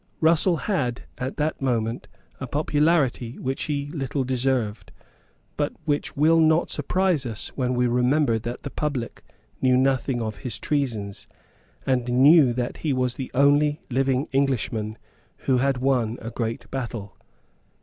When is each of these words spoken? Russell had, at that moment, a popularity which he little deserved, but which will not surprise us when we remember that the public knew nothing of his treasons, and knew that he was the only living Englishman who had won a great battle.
Russell 0.19 0.57
had, 0.57 1.03
at 1.19 1.37
that 1.37 1.61
moment, 1.61 2.07
a 2.39 2.47
popularity 2.47 3.37
which 3.37 3.65
he 3.65 3.85
little 3.91 4.23
deserved, 4.23 4.91
but 5.57 5.73
which 5.85 6.17
will 6.17 6.39
not 6.39 6.71
surprise 6.71 7.23
us 7.23 7.49
when 7.49 7.75
we 7.75 7.85
remember 7.85 8.39
that 8.39 8.63
the 8.63 8.71
public 8.71 9.23
knew 9.61 9.77
nothing 9.77 10.19
of 10.19 10.37
his 10.37 10.57
treasons, 10.57 11.27
and 11.85 12.09
knew 12.11 12.51
that 12.51 12.77
he 12.77 12.93
was 12.93 13.13
the 13.13 13.29
only 13.35 13.79
living 13.91 14.27
Englishman 14.31 14.97
who 15.45 15.59
had 15.59 15.77
won 15.77 16.17
a 16.19 16.31
great 16.31 16.71
battle. 16.71 17.15